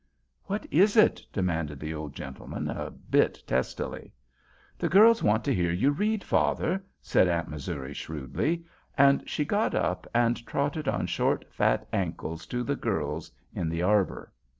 [0.45, 4.11] "What is it?" demanded the old gentleman, a bit testily.
[4.79, 8.65] "The girls want to hear you read, father," said Aunt Missouri, shrewdly;
[8.97, 13.83] and she got up and trotted on short, fat ankles to the girls in the
[13.83, 14.31] arbor.